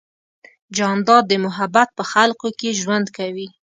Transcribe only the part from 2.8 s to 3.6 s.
ژوند کوي.